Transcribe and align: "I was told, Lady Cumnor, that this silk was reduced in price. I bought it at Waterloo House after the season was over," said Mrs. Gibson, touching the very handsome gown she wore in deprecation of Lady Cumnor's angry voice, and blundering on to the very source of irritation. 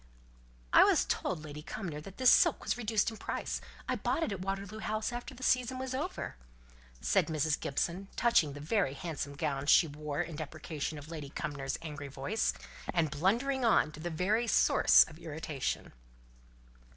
"I 0.73 0.83
was 0.83 1.05
told, 1.05 1.43
Lady 1.43 1.61
Cumnor, 1.61 2.01
that 2.01 2.17
this 2.17 2.31
silk 2.31 2.63
was 2.63 2.75
reduced 2.75 3.11
in 3.11 3.17
price. 3.17 3.61
I 3.87 3.95
bought 3.95 4.23
it 4.23 4.31
at 4.31 4.39
Waterloo 4.41 4.79
House 4.79 5.11
after 5.13 5.35
the 5.35 5.43
season 5.43 5.77
was 5.77 5.93
over," 5.93 6.37
said 7.01 7.27
Mrs. 7.27 7.59
Gibson, 7.59 8.07
touching 8.15 8.53
the 8.53 8.59
very 8.59 8.95
handsome 8.95 9.35
gown 9.35 9.67
she 9.67 9.85
wore 9.85 10.21
in 10.23 10.37
deprecation 10.37 10.97
of 10.97 11.09
Lady 11.11 11.29
Cumnor's 11.29 11.77
angry 11.83 12.07
voice, 12.07 12.51
and 12.91 13.11
blundering 13.11 13.63
on 13.63 13.91
to 13.91 13.99
the 13.99 14.09
very 14.09 14.47
source 14.47 15.03
of 15.03 15.19
irritation. 15.19 15.93